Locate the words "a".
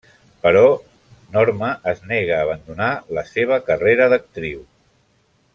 2.39-2.41